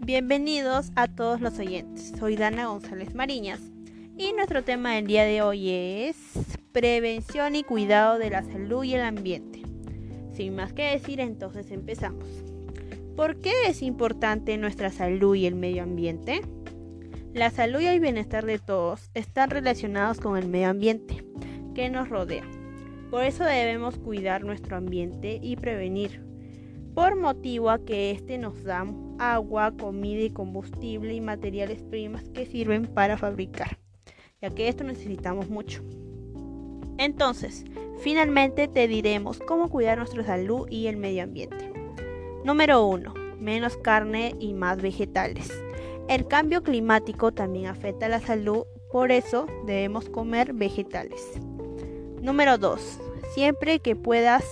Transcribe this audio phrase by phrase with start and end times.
[0.00, 2.12] Bienvenidos a todos los oyentes.
[2.18, 3.60] Soy Dana González Mariñas
[4.16, 6.16] y nuestro tema del día de hoy es
[6.70, 9.62] prevención y cuidado de la salud y el ambiente.
[10.32, 12.28] Sin más que decir, entonces empezamos.
[13.16, 16.42] ¿Por qué es importante nuestra salud y el medio ambiente?
[17.32, 21.24] La salud y el bienestar de todos están relacionados con el medio ambiente
[21.74, 22.44] que nos rodea.
[23.10, 26.33] Por eso debemos cuidar nuestro ambiente y prevenir,
[26.94, 28.86] por motivo a que éste nos da
[29.18, 33.78] agua, comida y combustible y materiales primas que sirven para fabricar,
[34.40, 35.82] ya que esto necesitamos mucho.
[36.98, 37.64] Entonces,
[37.98, 41.72] finalmente te diremos cómo cuidar nuestra salud y el medio ambiente.
[42.44, 43.14] Número 1.
[43.40, 45.50] Menos carne y más vegetales.
[46.08, 51.20] El cambio climático también afecta a la salud, por eso debemos comer vegetales.
[52.20, 53.00] Número 2.
[53.34, 54.44] Siempre que puedas,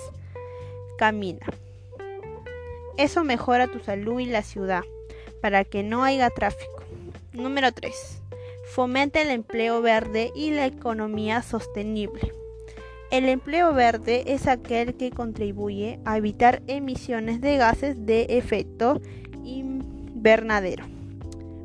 [0.99, 1.47] camina.
[2.99, 4.83] Eso mejora tu salud y la ciudad,
[5.41, 6.83] para que no haya tráfico.
[7.33, 8.23] Número 3.
[8.75, 12.33] Fomenta el empleo verde y la economía sostenible.
[13.11, 19.01] El empleo verde es aquel que contribuye a evitar emisiones de gases de efecto
[19.45, 20.87] invernadero.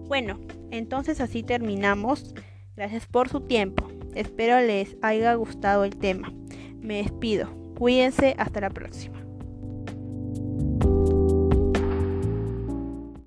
[0.08, 0.40] Bueno,
[0.72, 2.36] entonces así terminamos.
[2.76, 3.88] Gracias por su tiempo.
[4.16, 6.34] Espero les haya gustado el tema.
[6.82, 7.50] Me despido.
[7.78, 8.36] Cuídense.
[8.38, 9.27] Hasta la próxima.